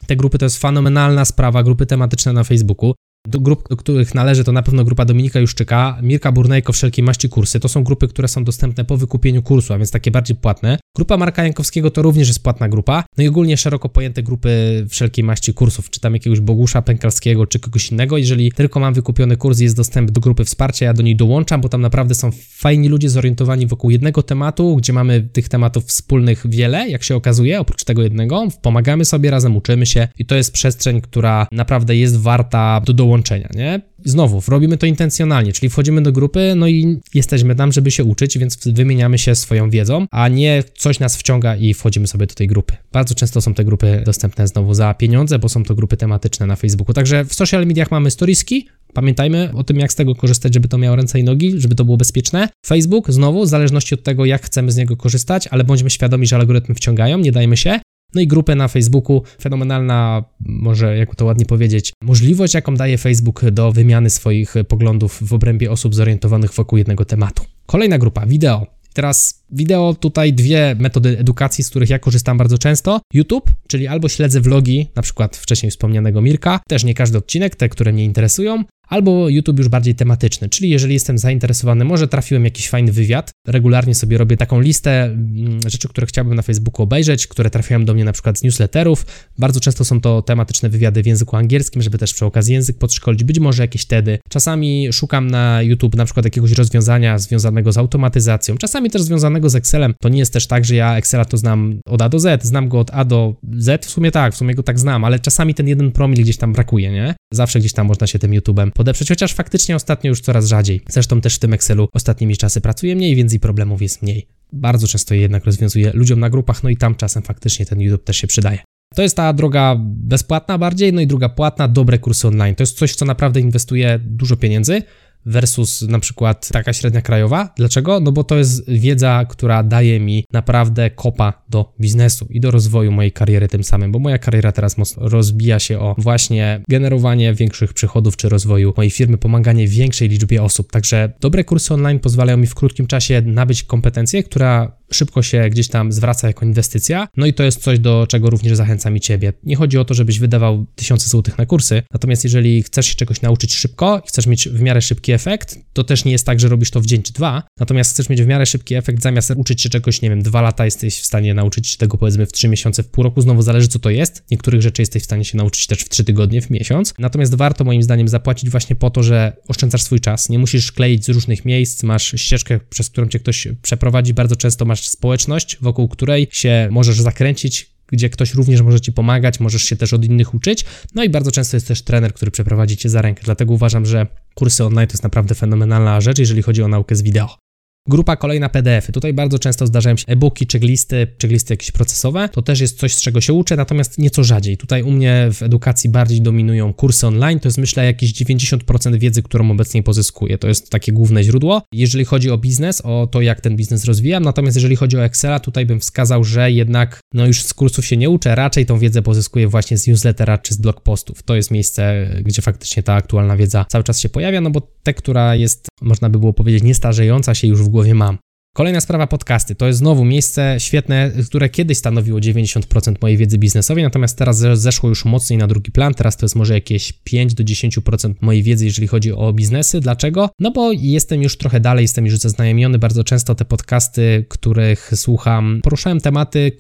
Te 0.08 0.16
grupy 0.16 0.38
to 0.38 0.46
jest 0.46 0.58
fenomenalna 0.58 1.26
sprawa, 1.26 1.64
grupy 1.64 1.86
tematyczne 1.86 2.34
na 2.34 2.44
Facebooku. 2.44 2.94
Do 3.28 3.40
grup, 3.40 3.70
do 3.70 3.78
których 3.78 4.16
należy, 4.16 4.44
to 4.44 4.52
na 4.52 4.64
pewno 4.64 4.84
grupa 4.84 5.06
Dominika 5.06 5.40
Juszczyka, 5.40 5.98
Mirka 6.02 6.32
Burnejko, 6.32 6.74
wszelkie 6.74 7.04
maści 7.04 7.30
kursy. 7.30 7.60
To 7.60 7.70
są 7.70 7.84
grupy, 7.84 8.08
które 8.08 8.28
są 8.28 8.44
dostępne 8.44 8.86
po 8.86 8.98
wykupieniu 8.98 9.44
kursu, 9.44 9.74
a 9.74 9.78
więc 9.78 9.92
takie 9.92 10.12
bardziej 10.12 10.36
płatne. 10.36 10.78
Grupa 10.96 11.18
Marka 11.18 11.44
Jankowskiego 11.44 11.92
to 11.92 12.02
również 12.02 12.28
jest 12.28 12.44
płatna 12.44 12.70
grupa. 12.70 13.04
No 13.18 13.24
i 13.24 13.28
ogólnie 13.28 13.58
szeroko 13.58 13.90
pojęte 13.90 14.24
grupy 14.24 14.50
wszelkiej 14.90 15.24
maści 15.24 15.54
kursów, 15.54 15.90
czy 15.90 16.00
tam 16.00 16.14
jakiegoś 16.14 16.40
Bogusza 16.40 16.82
Pękalskiego, 16.82 17.48
czy 17.48 17.60
kogoś 17.60 17.92
innego. 17.92 18.18
Jeżeli 18.18 18.52
tylko 18.52 18.80
mam 18.80 18.94
wykupiony 18.94 19.38
kurs 19.38 19.60
jest 19.60 19.76
dostęp 19.76 20.12
do 20.12 20.22
grupy 20.22 20.46
wsparcia, 20.46 20.86
ja 20.86 20.94
do 20.94 21.04
niej 21.04 21.16
dołączam, 21.16 21.62
bo 21.62 21.70
tam 21.70 21.82
naprawdę 21.82 22.16
są 22.16 22.32
fajni 22.58 22.90
ludzie 22.90 23.10
zorientowani 23.10 23.68
wokół 23.68 23.90
jednego 23.90 24.24
tematu, 24.24 24.76
gdzie 24.76 24.94
mamy 24.94 25.22
tych 25.22 25.50
tematów 25.50 25.86
wspólnych 25.86 26.50
wiele, 26.50 26.90
jak 26.90 27.04
się 27.04 27.16
okazuje, 27.16 27.60
oprócz 27.60 27.84
tego 27.84 28.04
jednego. 28.04 28.48
Pomagamy 28.62 29.06
sobie 29.06 29.32
razem, 29.32 29.56
uczymy 29.58 29.86
się 29.86 30.08
i 30.18 30.26
to 30.26 30.36
jest 30.36 30.54
przestrzeń, 30.54 31.02
która 31.02 31.48
naprawdę 31.52 31.96
jest 31.96 32.18
warta 32.18 32.82
do 32.86 32.94
dołączenia 32.94 33.11
dołączenia, 33.12 33.50
nie? 33.56 33.82
Znowu, 34.06 34.42
robimy 34.48 34.78
to 34.78 34.86
intencjonalnie, 34.86 35.54
czyli 35.54 35.70
wchodzimy 35.70 36.02
do 36.02 36.12
grupy, 36.12 36.54
no 36.56 36.68
i 36.68 37.00
jesteśmy 37.14 37.56
tam, 37.56 37.72
żeby 37.72 37.92
się 37.92 38.04
uczyć, 38.04 38.38
więc 38.38 38.68
wymieniamy 38.68 39.18
się 39.18 39.36
swoją 39.36 39.70
wiedzą, 39.70 40.06
a 40.12 40.28
nie 40.28 40.64
coś 40.78 41.00
nas 41.00 41.18
wciąga 41.18 41.56
i 41.56 41.74
wchodzimy 41.74 42.08
sobie 42.08 42.26
do 42.26 42.36
tej 42.36 42.48
grupy. 42.48 42.74
Bardzo 42.92 43.16
często 43.16 43.42
są 43.42 43.54
te 43.54 43.66
grupy 43.66 44.02
dostępne 44.06 44.48
znowu 44.48 44.74
za 44.74 44.94
pieniądze, 44.94 45.40
bo 45.40 45.50
są 45.50 45.64
to 45.64 45.76
grupy 45.76 45.98
tematyczne 45.98 46.46
na 46.46 46.56
Facebooku. 46.56 46.94
Także 46.94 47.26
w 47.26 47.34
social 47.34 47.66
mediach 47.66 47.92
mamy 47.92 48.12
storieski, 48.12 48.68
Pamiętajmy 48.94 49.52
o 49.56 49.64
tym, 49.64 49.80
jak 49.80 49.92
z 49.92 49.96
tego 49.96 50.16
korzystać, 50.16 50.54
żeby 50.54 50.68
to 50.68 50.78
miało 50.78 50.96
ręce 50.96 51.20
i 51.20 51.24
nogi, 51.24 51.54
żeby 51.58 51.76
to 51.76 51.86
było 51.86 51.98
bezpieczne. 51.98 52.50
Facebook, 52.66 53.12
znowu, 53.12 53.44
w 53.44 53.48
zależności 53.48 53.96
od 53.96 54.04
tego, 54.04 54.26
jak 54.26 54.46
chcemy 54.46 54.72
z 54.72 54.78
niego 54.78 54.98
korzystać, 54.98 55.48
ale 55.48 55.64
bądźmy 55.64 55.90
świadomi, 55.90 56.28
że 56.28 56.36
algorytmy 56.36 56.76
wciągają, 56.76 57.18
nie 57.18 57.32
dajmy 57.32 57.58
się. 57.58 57.80
No 58.16 58.22
i 58.22 58.28
grupę 58.28 58.56
na 58.56 58.68
Facebooku, 58.68 59.24
fenomenalna, 59.42 60.24
może 60.40 60.98
jak 60.98 61.16
to 61.16 61.26
ładnie 61.26 61.46
powiedzieć, 61.46 61.94
możliwość, 62.04 62.54
jaką 62.54 62.76
daje 62.76 62.98
Facebook 62.98 63.50
do 63.50 63.72
wymiany 63.72 64.10
swoich 64.10 64.54
poglądów 64.68 65.20
w 65.22 65.34
obrębie 65.34 65.72
osób 65.72 65.96
zorientowanych 65.96 66.54
wokół 66.54 66.78
jednego 66.78 67.06
tematu. 67.06 67.44
Kolejna 67.66 67.98
grupa, 67.98 68.26
wideo. 68.26 68.68
Teraz 68.94 69.41
wideo, 69.52 69.96
tutaj 70.00 70.34
dwie 70.34 70.76
metody 70.80 71.20
edukacji, 71.20 71.64
z 71.64 71.70
których 71.70 71.90
ja 71.90 72.00
korzystam 72.00 72.38
bardzo 72.38 72.58
często. 72.58 73.02
YouTube, 73.14 73.52
czyli 73.68 73.88
albo 73.88 74.10
śledzę 74.10 74.42
vlogi, 74.42 74.88
na 74.96 75.02
przykład 75.02 75.38
wcześniej 75.38 75.72
wspomnianego 75.72 76.22
Mirka, 76.22 76.60
też 76.68 76.84
nie 76.84 76.94
każdy 76.94 77.18
odcinek, 77.18 77.56
te, 77.56 77.70
które 77.70 77.94
mnie 77.94 78.06
interesują, 78.06 78.64
albo 78.92 79.30
YouTube 79.30 79.58
już 79.58 79.68
bardziej 79.68 79.96
tematyczny, 79.96 80.50
czyli 80.50 80.70
jeżeli 80.70 80.94
jestem 80.94 81.18
zainteresowany, 81.18 81.86
może 81.86 82.08
trafiłem 82.08 82.46
jakiś 82.46 82.70
fajny 82.70 82.92
wywiad, 82.92 83.32
regularnie 83.48 83.96
sobie 83.96 84.18
robię 84.18 84.38
taką 84.38 84.62
listę 84.62 85.04
mm, 85.04 85.60
rzeczy, 85.68 85.88
które 85.88 86.08
chciałbym 86.08 86.36
na 86.36 86.42
Facebooku 86.42 86.84
obejrzeć, 86.84 87.28
które 87.28 87.50
trafiają 87.50 87.86
do 87.86 87.94
mnie 87.94 88.06
na 88.06 88.12
przykład 88.12 88.40
z 88.40 88.44
newsletterów. 88.44 89.06
Bardzo 89.38 89.60
często 89.60 89.86
są 89.86 90.02
to 90.02 90.22
tematyczne 90.22 90.70
wywiady 90.70 91.04
w 91.04 91.06
języku 91.06 91.36
angielskim, 91.36 91.82
żeby 91.82 91.98
też 91.98 92.14
przy 92.14 92.26
okazji 92.26 92.54
język 92.54 92.78
podszkolić, 92.78 93.24
być 93.24 93.40
może 93.40 93.64
jakieś 93.64 93.86
TEDy. 93.86 94.20
Czasami 94.30 94.94
szukam 94.94 95.32
na 95.32 95.62
YouTube 95.62 95.96
na 95.96 96.06
przykład 96.06 96.26
jakiegoś 96.26 96.52
rozwiązania 96.52 97.20
związanego 97.20 97.72
z 97.72 97.78
automatyzacją, 97.78 98.58
czasami 98.58 98.90
też 98.90 99.02
związanego 99.02 99.41
z 99.50 99.56
Excelem. 99.56 99.94
To 100.02 100.10
nie 100.10 100.20
jest 100.20 100.34
też 100.34 100.48
tak, 100.48 100.66
że 100.66 100.76
ja 100.76 100.98
Excela 100.98 101.26
to 101.26 101.38
znam 101.38 101.80
od 101.86 102.02
A 102.02 102.10
do 102.10 102.20
Z, 102.20 102.44
znam 102.44 102.70
go 102.70 102.80
od 102.80 102.92
A 102.94 103.06
do 103.06 103.36
Z, 103.58 103.86
w 103.86 103.90
sumie 103.90 104.12
tak, 104.12 104.34
w 104.34 104.38
sumie 104.38 104.56
go 104.56 104.64
tak 104.64 104.80
znam, 104.80 105.04
ale 105.04 105.20
czasami 105.20 105.54
ten 105.54 105.68
jeden 105.68 105.92
promil 105.92 106.24
gdzieś 106.24 106.38
tam 106.38 106.54
brakuje, 106.54 106.92
nie? 106.92 107.16
Zawsze 107.34 107.60
gdzieś 107.60 107.74
tam 107.74 107.88
można 107.88 108.08
się 108.08 108.20
tym 108.20 108.32
YouTube'em 108.32 108.72
podeprzeć, 108.72 109.10
chociaż 109.10 109.34
faktycznie 109.34 109.76
ostatnio 109.76 110.10
już 110.10 110.22
coraz 110.22 110.48
rzadziej. 110.48 110.82
Zresztą 110.90 111.22
też 111.22 111.36
w 111.36 111.40
tym 111.40 111.54
Excelu 111.54 111.88
ostatnimi 111.94 112.38
czasy 112.38 112.62
pracuję 112.62 112.96
mniej, 112.96 113.16
więc 113.16 113.34
i 113.34 113.40
problemów 113.40 113.82
jest 113.82 114.02
mniej. 114.02 114.28
Bardzo 114.54 114.88
często 114.88 115.14
je 115.14 115.22
jednak 115.22 115.46
rozwiązuję 115.46 115.92
ludziom 115.94 116.20
na 116.20 116.30
grupach, 116.30 116.64
no 116.64 116.70
i 116.70 116.78
tam 116.78 116.96
czasem 116.96 117.24
faktycznie 117.24 117.66
ten 117.66 117.82
YouTube 117.82 118.04
też 118.04 118.18
się 118.18 118.28
przydaje. 118.28 118.60
To 118.96 119.02
jest 119.02 119.16
ta 119.16 119.34
droga 119.34 119.76
bezpłatna 119.80 120.58
bardziej, 120.58 120.94
no 120.94 121.02
i 121.02 121.08
druga 121.08 121.30
płatna, 121.30 121.68
dobre 121.68 122.00
kursy 122.00 122.28
online. 122.28 122.56
To 122.56 122.64
jest 122.64 122.78
coś, 122.78 122.92
w 122.92 122.96
co 122.96 123.06
naprawdę 123.06 123.40
inwestuje 123.40 124.00
dużo 124.04 124.38
pieniędzy, 124.38 124.82
versus 125.26 125.82
na 125.82 126.00
przykład 126.00 126.50
taka 126.52 126.74
średnia 126.74 127.02
krajowa. 127.02 127.54
Dlaczego? 127.58 128.00
No 128.00 128.12
bo 128.12 128.24
to 128.24 128.38
jest 128.38 128.70
wiedza, 128.70 129.26
która 129.30 129.64
daje 129.64 130.00
mi 130.00 130.26
naprawdę 130.34 130.90
kopa 130.90 131.44
do 131.50 131.74
biznesu 131.82 132.28
i 132.30 132.40
do 132.40 132.52
rozwoju 132.52 132.92
mojej 132.92 133.12
kariery 133.12 133.48
tym 133.48 133.64
samym, 133.64 133.92
bo 133.92 134.00
moja 134.00 134.18
kariera 134.18 134.52
teraz 134.52 134.78
mocno 134.78 135.10
rozbija 135.10 135.60
się 135.60 135.80
o 135.80 135.96
właśnie 135.98 136.62
generowanie 136.70 137.34
większych 137.34 137.74
przychodów 137.74 138.18
czy 138.18 138.30
rozwoju 138.30 138.74
mojej 138.78 138.92
firmy, 138.92 139.18
pomaganie 139.18 139.68
większej 139.68 140.10
liczbie 140.10 140.44
osób. 140.44 140.72
Także 140.72 141.14
dobre 141.20 141.44
kursy 141.44 141.74
online 141.74 142.00
pozwalają 142.00 142.38
mi 142.38 142.48
w 142.48 142.56
krótkim 142.56 142.88
czasie 142.88 143.22
nabyć 143.26 143.64
kompetencję, 143.64 144.24
która 144.24 144.81
szybko 144.94 145.24
się 145.24 145.50
gdzieś 145.50 145.68
tam 145.68 145.92
zwraca 145.92 146.28
jako 146.28 146.46
inwestycja. 146.46 147.08
No 147.18 147.26
i 147.26 147.34
to 147.34 147.44
jest 147.44 147.64
coś, 147.64 147.80
do 147.80 148.08
czego 148.10 148.30
również 148.30 148.58
zachęcam 148.58 148.98
i 148.98 149.00
ciebie. 149.00 149.34
Nie 149.44 149.56
chodzi 149.56 149.78
o 149.78 149.86
to, 149.86 149.94
żebyś 149.94 150.20
wydawał 150.20 150.66
tysiące 150.76 151.10
złotych 151.10 151.38
na 151.38 151.46
kursy, 151.46 151.84
natomiast 151.94 152.24
jeżeli 152.24 152.64
chcesz 152.64 152.86
się 152.86 152.96
czegoś 152.96 153.22
nauczyć 153.22 153.54
szybko 153.54 154.02
i 154.06 154.08
chcesz 154.08 154.28
mieć 154.28 154.50
w 154.50 154.62
miarę 154.62 154.82
szybki 154.82 155.12
efekt, 155.12 155.60
to 155.74 155.84
też 155.84 156.06
nie 156.06 156.12
jest 156.12 156.26
tak, 156.26 156.40
że 156.40 156.50
robisz 156.50 156.72
to 156.72 156.82
w 156.82 156.86
dzień 156.86 157.04
czy 157.04 157.14
dwa, 157.14 157.44
natomiast 157.60 157.94
chcesz 157.94 158.10
mieć 158.10 158.22
w 158.22 158.28
miarę 158.28 158.46
szybki 158.46 158.76
efekt, 158.76 159.04
zamiast 159.04 159.32
uczyć 159.36 159.62
się 159.62 159.70
czegoś, 159.70 160.02
nie 160.02 160.10
wiem, 160.10 160.22
dwa 160.22 160.42
lata 160.42 160.66
jesteś 160.66 161.00
w 161.00 161.06
stanie 161.06 161.34
nauczyć 161.34 161.68
się 161.68 161.78
tego 161.78 161.98
powiedzmy 161.98 162.26
w 162.26 162.32
trzy 162.32 162.48
miesiące, 162.48 162.84
w 162.84 162.88
pół 162.88 163.04
roku, 163.04 163.22
znowu 163.22 163.42
zależy 163.42 163.68
co 163.68 163.80
to 163.80 163.90
jest. 163.90 164.24
Niektórych 164.32 164.62
rzeczy 164.62 164.82
jesteś 164.82 165.02
w 165.02 165.06
stanie 165.06 165.26
się 165.26 165.38
nauczyć 165.38 165.68
też 165.68 165.80
w 165.80 165.90
trzy 165.90 166.04
tygodnie, 166.04 166.42
w 166.42 166.50
miesiąc. 166.50 166.94
Natomiast 167.00 167.36
warto 167.36 167.64
moim 167.64 167.84
zdaniem 167.84 168.08
zapłacić 168.08 168.50
właśnie 168.50 168.76
po 168.76 168.90
to, 168.90 169.04
że 169.04 169.34
oszczędzasz 169.48 169.84
swój 169.84 170.00
czas, 170.00 170.30
nie 170.30 170.40
musisz 170.40 170.72
kleić 170.72 171.06
z 171.06 171.10
różnych 171.10 171.46
miejsc, 171.46 171.84
masz 171.84 172.14
ścieżkę, 172.16 172.60
przez 172.70 172.90
którą 172.90 173.08
cię 173.08 173.20
ktoś 173.20 173.48
przeprowadzi, 173.62 174.14
bardzo 174.14 174.36
często 174.36 174.66
masz 174.66 174.81
społeczność, 174.90 175.58
wokół 175.62 175.88
której 175.88 176.28
się 176.32 176.68
możesz 176.72 177.02
zakręcić, 177.02 177.72
gdzie 177.88 178.10
ktoś 178.10 178.34
również 178.34 178.62
może 178.62 178.82
ci 178.82 178.92
pomagać, 178.92 179.40
możesz 179.40 179.64
się 179.64 179.76
też 179.76 179.94
od 179.94 180.06
innych 180.06 180.34
uczyć. 180.34 180.66
No 180.96 181.04
i 181.04 181.10
bardzo 181.10 181.32
często 181.32 181.58
jest 181.58 181.68
też 181.68 181.82
trener, 181.82 182.14
który 182.14 182.32
przeprowadzi 182.32 182.78
cię 182.78 182.90
za 182.90 183.02
rękę. 183.02 183.22
Dlatego 183.26 183.54
uważam, 183.54 183.86
że 183.86 184.08
kursy 184.36 184.66
online 184.66 184.88
to 184.88 184.94
jest 184.94 185.04
naprawdę 185.04 185.36
fenomenalna 185.36 186.02
rzecz, 186.02 186.20
jeżeli 186.20 186.42
chodzi 186.42 186.64
o 186.64 186.68
naukę 186.68 186.96
z 186.96 187.02
wideo. 187.02 187.51
Grupa 187.88 188.16
kolejna 188.16 188.50
PDF-y. 188.50 188.92
Tutaj 188.92 189.14
bardzo 189.14 189.40
często 189.40 189.68
zdarzają 189.68 189.98
się 189.98 190.06
e-booki, 190.08 190.48
checklisty, 190.52 191.08
checklisty 191.22 191.54
jakieś 191.54 191.72
procesowe. 191.72 192.30
To 192.30 192.42
też 192.42 192.60
jest 192.60 192.80
coś, 192.80 192.94
z 192.94 193.02
czego 193.02 193.22
się 193.22 193.34
uczę, 193.34 193.56
natomiast 193.56 193.98
nieco 193.98 194.24
rzadziej. 194.24 194.58
Tutaj 194.58 194.84
u 194.84 194.92
mnie 194.92 195.30
w 195.34 195.44
edukacji 195.44 195.90
bardziej 195.90 196.22
dominują 196.22 196.74
kursy 196.74 197.08
online. 197.08 197.40
To 197.40 197.48
jest 197.48 197.58
myślę 197.58 197.86
jakieś 197.86 198.14
90% 198.14 198.98
wiedzy, 198.98 199.24
którą 199.24 199.52
obecnie 199.52 199.84
pozyskuję. 199.84 200.38
To 200.38 200.48
jest 200.48 200.70
takie 200.70 200.92
główne 200.92 201.24
źródło. 201.24 201.62
Jeżeli 201.74 202.06
chodzi 202.06 202.32
o 202.32 202.38
biznes, 202.38 202.82
o 202.82 203.08
to, 203.12 203.22
jak 203.22 203.42
ten 203.42 203.56
biznes 203.56 203.86
rozwijam, 203.86 204.24
natomiast 204.24 204.58
jeżeli 204.58 204.76
chodzi 204.76 204.98
o 204.98 205.06
Excela, 205.06 205.40
tutaj 205.40 205.66
bym 205.66 205.80
wskazał, 205.80 206.24
że 206.24 206.52
jednak 206.52 207.00
no 207.14 207.26
już 207.28 207.44
z 207.44 207.54
kursów 207.54 207.86
się 207.86 207.98
nie 207.98 208.10
uczę, 208.10 208.36
raczej 208.36 208.66
tą 208.66 208.80
wiedzę 208.80 209.02
pozyskuję 209.02 209.48
właśnie 209.48 209.78
z 209.78 209.88
newslettera 209.88 210.38
czy 210.38 210.54
z 210.54 210.58
blog 210.58 210.82
postów. 210.82 211.24
To 211.24 211.36
jest 211.36 211.52
miejsce, 211.52 212.08
gdzie 212.22 212.42
faktycznie 212.42 212.84
ta 212.84 212.94
aktualna 212.94 213.38
wiedza 213.38 213.66
cały 213.70 213.84
czas 213.84 214.00
się 214.00 214.10
pojawia, 214.10 214.42
no 214.42 214.50
bo 214.50 214.62
te, 214.84 214.94
która 214.94 215.36
jest, 215.36 215.68
można 215.82 216.10
by 216.10 216.20
było 216.20 216.34
powiedzieć, 216.34 216.64
niestarzejąca 216.64 217.36
się 217.36 217.48
już 217.48 217.64
w 217.64 217.71
głowie 217.72 217.96
mam. 217.96 218.18
Kolejna 218.56 218.82
sprawa 218.82 219.08
podcasty. 219.08 219.56
To 219.56 219.68
jest 219.68 219.80
znowu 219.80 220.06
miejsce 220.06 220.56
świetne, 220.60 221.12
które 221.26 221.50
kiedyś 221.50 221.78
stanowiło 221.78 222.20
90% 222.20 222.96
mojej 223.02 223.18
wiedzy 223.18 223.38
biznesowej, 223.38 223.84
natomiast 223.84 224.18
teraz 224.18 224.38
zeszło 224.54 224.90
już 224.90 225.06
mocniej 225.06 225.40
na 225.40 225.48
drugi 225.48 225.72
plan. 225.72 225.94
Teraz 225.94 226.18
to 226.18 226.26
jest 226.26 226.36
może 226.36 226.54
jakieś 226.54 226.94
5 226.94 227.34
do 227.34 227.44
10% 227.44 228.14
mojej 228.22 228.44
wiedzy, 228.44 228.66
jeżeli 228.66 228.88
chodzi 228.88 229.12
o 229.12 229.34
biznesy. 229.34 229.80
Dlaczego? 229.80 230.30
No 230.40 230.52
bo 230.52 230.72
jestem 230.72 231.22
już 231.22 231.38
trochę 231.38 231.60
dalej, 231.60 231.84
jestem 231.84 232.06
już 232.06 232.18
zaznajomiony. 232.18 232.80
Bardzo 232.80 233.04
często 233.04 233.36
te 233.36 233.46
podcasty, 233.46 234.26
których 234.30 234.92
słucham, 234.96 235.60
poruszałem 235.64 236.02
tematy, 236.02 236.52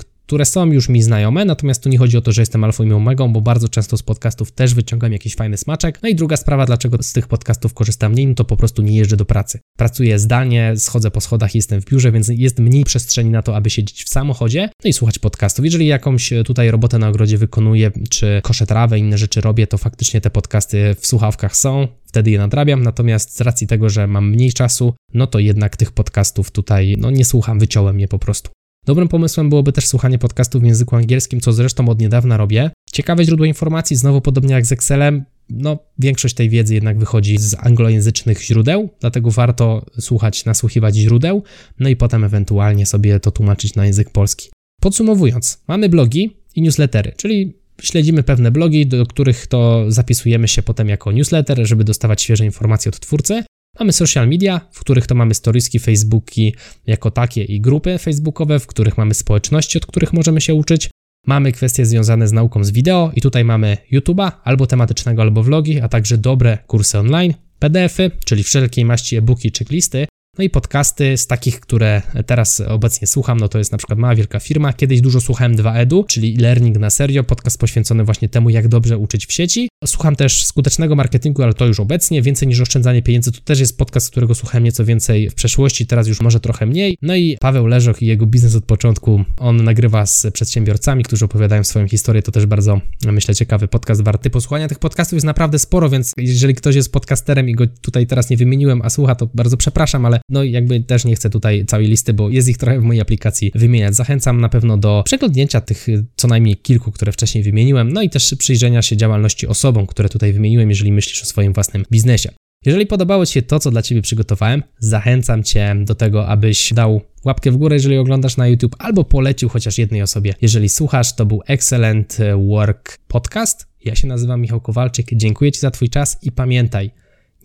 są 0.44 0.72
już 0.72 0.90
mi 0.90 1.04
znajome, 1.04 1.46
natomiast 1.46 1.84
tu 1.84 1.90
nie 1.90 1.98
chodzi 1.98 2.18
o 2.18 2.22
to, 2.22 2.32
że 2.32 2.42
jestem 2.42 2.63
alfą 2.63 2.84
i 2.84 2.92
omegą, 2.94 3.34
bo 3.34 3.42
bardzo 3.42 3.70
często 3.70 3.98
z 3.98 4.04
podcastów 4.04 4.51
też 4.51 4.74
wyciągam 4.74 5.13
jakiś 5.13 5.36
fajny 5.36 5.58
smaczek. 5.58 6.00
No 6.04 6.10
i 6.10 6.16
druga 6.16 6.38
sprawa, 6.38 6.66
dlaczego 6.66 7.04
z 7.04 7.13
tych 7.13 7.28
podcastów 7.28 7.74
korzystam 7.74 8.12
mniej, 8.12 8.28
no 8.28 8.34
to 8.34 8.46
po 8.46 8.58
prostu 8.58 8.82
nie 8.82 8.96
jeżdżę 8.98 9.18
do 9.18 9.25
pracy. 9.25 9.60
Pracuję 9.78 10.20
zdalnie, 10.20 10.74
schodzę 10.78 11.12
po 11.12 11.22
schodach, 11.22 11.56
jestem 11.56 11.82
w 11.82 11.86
biurze, 11.86 12.12
więc 12.12 12.28
jest 12.28 12.60
mniej 12.60 12.84
przestrzeni 12.84 13.30
na 13.30 13.42
to, 13.42 13.56
aby 13.56 13.70
siedzieć 13.70 14.04
w 14.04 14.10
samochodzie, 14.10 14.70
no 14.84 14.90
i 14.90 14.94
słuchać 14.94 15.20
podcastów. 15.20 15.66
Jeżeli 15.66 15.88
jakąś 15.88 16.34
tutaj 16.46 16.72
robotę 16.72 17.00
na 17.00 17.10
ogrodzie 17.10 17.38
wykonuję, 17.38 17.92
czy 18.10 18.42
koszę 18.44 18.66
trawę, 18.66 19.00
inne 19.00 19.18
rzeczy 19.18 19.42
robię, 19.42 19.68
to 19.68 19.78
faktycznie 19.78 20.22
te 20.22 20.30
podcasty 20.30 20.96
w 21.00 21.08
słuchawkach 21.08 21.56
są, 21.58 21.88
wtedy 22.06 22.32
je 22.32 22.38
nadrabiam, 22.38 22.84
natomiast 22.84 23.38
z 23.38 23.42
racji 23.42 23.68
tego, 23.68 23.90
że 23.90 24.08
mam 24.08 24.30
mniej 24.30 24.54
czasu, 24.54 24.94
no 25.13 25.28
to 25.28 25.40
jednak 25.40 25.78
tych 25.78 25.92
podcastów 25.92 26.51
tutaj, 26.51 26.96
no 26.98 27.12
nie 27.12 27.25
słucham, 27.25 27.60
wyciąłem 27.60 28.00
je 28.00 28.08
po 28.08 28.20
prostu. 28.20 28.51
Dobrym 28.86 29.08
pomysłem 29.08 29.50
byłoby 29.50 29.72
też 29.72 29.88
słuchanie 29.88 30.20
podcastów 30.20 30.62
w 30.62 30.66
języku 30.66 30.96
angielskim, 30.96 31.42
co 31.42 31.54
zresztą 31.54 31.90
od 31.90 32.00
niedawna 32.00 32.38
robię. 32.38 32.72
Ciekawe 32.92 33.26
źródło 33.26 33.46
informacji, 33.46 33.96
znowu 33.96 34.22
podobnie 34.22 34.54
jak 34.54 34.66
z 34.66 34.72
Excelem, 34.72 35.26
no, 35.50 35.80
większość 36.00 36.36
tej 36.36 36.50
wiedzy 36.50 36.74
jednak 36.74 37.00
wychodzi 37.00 37.38
z 37.38 37.56
anglojęzycznych 37.60 38.44
źródeł, 38.44 38.90
dlatego 39.00 39.32
warto 39.32 39.86
słuchać, 40.00 40.46
nasłuchiwać 40.46 40.96
źródeł, 40.96 41.44
no 41.80 41.90
i 41.90 41.96
potem 41.96 42.24
ewentualnie 42.24 42.86
sobie 42.86 43.20
to 43.20 43.32
tłumaczyć 43.32 43.76
na 43.76 43.86
język 43.86 44.10
polski. 44.10 44.50
Podsumowując, 44.82 45.64
mamy 45.68 45.90
blogi 45.90 46.38
i 46.56 46.62
newslettery, 46.62 47.12
czyli 47.18 47.58
śledzimy 47.82 48.24
pewne 48.24 48.52
blogi, 48.52 48.88
do 48.88 49.06
których 49.06 49.48
to 49.48 49.86
zapisujemy 49.88 50.48
się 50.48 50.62
potem 50.62 50.90
jako 50.90 51.12
newsletter, 51.12 51.68
żeby 51.68 51.84
dostawać 51.84 52.22
świeże 52.22 52.46
informacje 52.46 52.90
od 52.90 53.00
twórcy. 53.00 53.44
Mamy 53.80 53.94
social 53.94 54.28
media, 54.28 54.62
w 54.72 54.80
których 54.80 55.08
to 55.08 55.16
mamy 55.16 55.34
storieski, 55.34 55.80
facebooki 55.80 56.56
jako 56.88 57.12
takie 57.12 57.44
i 57.44 57.62
grupy 57.62 57.98
facebookowe, 57.98 58.60
w 58.60 58.68
których 58.68 58.98
mamy 58.98 59.13
społeczności, 59.13 59.78
od 59.78 59.86
których 59.86 60.13
możemy 60.13 60.42
się 60.42 60.54
uczyć. 60.54 60.90
Mamy 61.28 61.51
kwestie 61.51 61.86
związane 61.86 62.28
z 62.28 62.32
nauką 62.32 62.63
z 62.63 62.72
wideo 62.72 63.12
i 63.16 63.22
tutaj 63.22 63.46
mamy 63.46 63.78
YouTube'a, 63.94 64.32
albo 64.44 64.68
tematycznego, 64.68 65.22
albo 65.22 65.44
vlogi, 65.44 65.82
a 65.82 65.90
także 65.90 66.18
dobre 66.18 66.58
kursy 66.68 67.00
online, 67.00 67.34
PDFy, 67.60 68.12
czyli 68.25 68.44
wszelkiej 68.44 68.86
maści 68.86 69.16
e-booki, 69.16 69.51
checklisty, 69.58 70.08
no 70.38 70.44
i 70.44 70.50
podcasty 70.50 71.18
z 71.18 71.28
takich, 71.28 71.60
które 71.60 72.02
teraz 72.26 72.62
obecnie 72.62 73.08
słucham, 73.08 73.40
no 73.40 73.48
to 73.48 73.58
jest 73.58 73.72
na 73.72 73.78
przykład 73.78 74.00
Mała 74.00 74.16
Wielka 74.16 74.40
Firma. 74.40 74.74
Kiedyś 74.74 75.02
dużo 75.02 75.22
słuchałem 75.22 75.56
2edu, 75.56 76.06
czyli 76.06 76.38
learning 76.38 76.78
na 76.78 76.90
serio, 76.90 77.24
podcast 77.24 77.60
poświęcony 77.60 78.04
właśnie 78.04 78.30
temu, 78.30 78.50
jak 78.50 78.68
dobrze 78.68 78.98
uczyć 78.98 79.26
w 79.26 79.34
sieci. 79.34 79.70
Słucham 79.86 80.16
też 80.16 80.46
skutecznego 80.46 80.96
marketingu, 80.96 81.44
ale 81.44 81.54
to 81.54 81.66
już 81.66 81.80
obecnie, 81.80 82.22
więcej 82.22 82.48
niż 82.48 82.62
oszczędzanie 82.62 83.02
pieniędzy. 83.02 83.32
To 83.32 83.42
też 83.42 83.60
jest 83.60 83.78
podcast, 83.78 84.12
którego 84.12 84.36
słuchałem 84.36 84.64
nieco 84.64 84.86
więcej 84.86 85.30
w 85.30 85.34
przeszłości, 85.34 85.88
teraz 85.88 86.08
już 86.08 86.22
może 86.22 86.40
trochę 86.40 86.66
mniej. 86.66 86.98
No 87.02 87.16
i 87.16 87.38
Paweł 87.40 87.68
Leżoch 87.68 88.02
i 88.02 88.06
jego 88.06 88.26
biznes 88.26 88.56
od 88.56 88.66
początku, 88.66 89.24
on 89.38 89.64
nagrywa 89.64 90.06
z 90.06 90.28
przedsiębiorcami, 90.34 91.04
którzy 91.04 91.26
opowiadają 91.26 91.64
swoją 91.64 91.88
historię. 91.88 92.22
To 92.22 92.32
też 92.32 92.46
bardzo, 92.46 92.82
myślę, 93.06 93.36
ciekawy 93.36 93.68
podcast, 93.68 94.04
warty 94.04 94.30
posłuchania. 94.30 94.68
Tych 94.68 94.80
podcastów 94.80 95.14
jest 95.14 95.26
naprawdę 95.26 95.60
sporo, 95.60 95.90
więc 95.90 96.14
jeżeli 96.18 96.56
ktoś 96.56 96.76
jest 96.76 96.92
podcasterem 96.92 97.50
i 97.50 97.54
go 97.54 97.68
tutaj 97.82 98.08
teraz 98.08 98.30
nie 98.30 98.38
wymieniłem, 98.38 98.82
a 98.82 98.90
słucha, 98.90 99.16
to 99.16 99.30
bardzo 99.34 99.58
przepraszam, 99.58 100.06
ale 100.06 100.21
no 100.30 100.44
jakby 100.44 100.80
też 100.80 101.06
nie 101.06 101.16
chcę 101.16 101.30
tutaj 101.30 101.66
całej 101.66 101.88
listy, 101.88 102.13
bo 102.13 102.30
jest 102.30 102.48
ich 102.48 102.58
trochę 102.58 102.80
w 102.80 102.84
mojej 102.84 103.01
aplikacji 103.01 103.51
wymieniać. 103.56 103.96
Zachęcam 103.96 104.42
na 104.42 104.50
pewno 104.50 104.78
do 104.78 105.01
przeglądnięcia 105.06 105.62
tych 105.62 105.88
co 106.16 106.28
najmniej 106.28 106.58
kilku, 106.58 106.92
które 106.92 107.12
wcześniej 107.12 107.44
wymieniłem, 107.44 107.94
no 107.94 108.01
i 108.01 108.10
też 108.10 108.36
przyjrzenia 108.40 108.82
się 108.82 108.98
działalności 108.98 109.48
osobom, 109.48 109.88
które 109.88 110.10
tutaj 110.10 110.34
wymieniłem, 110.34 110.70
jeżeli 110.70 110.92
myślisz 110.92 111.22
o 111.22 111.25
swoim 111.25 111.54
własnym 111.54 111.86
biznesie. 111.92 112.30
Jeżeli 112.66 112.86
podobało 112.86 113.25
Ci 113.25 113.34
się 113.34 113.42
to, 113.42 113.60
co 113.60 113.72
dla 113.72 113.82
Ciebie 113.82 114.01
przygotowałem, 114.01 114.63
zachęcam 114.80 115.44
Cię 115.44 115.75
do 115.86 115.96
tego, 115.96 116.28
abyś 116.28 116.74
dał 116.74 117.01
łapkę 117.25 117.51
w 117.51 117.58
górę, 117.58 117.75
jeżeli 117.75 117.98
oglądasz 117.98 118.38
na 118.38 118.48
YouTube, 118.48 118.75
albo 118.80 119.04
polecił 119.04 119.50
chociaż 119.50 119.78
jednej 119.78 120.01
osobie. 120.01 120.34
Jeżeli 120.42 120.70
słuchasz, 120.70 121.16
to 121.16 121.25
był 121.25 121.42
Excellent 121.48 122.18
Work 122.50 123.00
Podcast. 123.08 123.68
Ja 123.86 123.96
się 123.96 124.08
nazywam 124.08 124.42
Michał 124.42 124.62
Kowalczyk. 124.62 125.08
Dziękuję 125.13 125.51
Ci 125.51 125.60
za 125.60 125.72
Twój 125.72 125.90
czas 125.90 126.18
i 126.22 126.32
pamiętaj, 126.32 126.92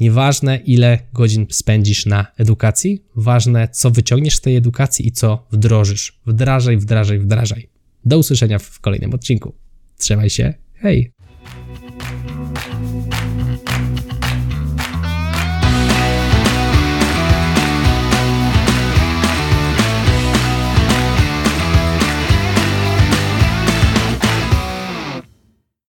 nieważne 0.01 0.57
ile 0.57 0.99
godzin 1.13 1.47
spędzisz 1.51 2.07
na 2.07 2.27
edukacji, 2.37 3.05
ważne 3.17 3.69
co 3.69 3.91
wyciągniesz 3.91 4.37
z 4.37 4.41
tej 4.41 4.57
edukacji 4.57 5.09
i 5.09 5.13
co 5.13 5.47
wdrożysz. 5.53 6.21
Wdrażaj, 6.27 6.77
wdrażaj, 6.77 7.19
wdrażaj. 7.19 7.69
Do 8.05 8.19
usłyszenia 8.19 8.59
w 8.59 8.81
kolejnym 8.81 9.15
odcinku. 9.15 9.55
Trzymaj 9.99 10.31
się. 10.31 10.55
Hej! 10.75 11.16